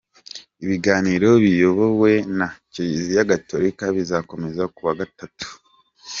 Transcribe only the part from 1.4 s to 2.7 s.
biyobowe na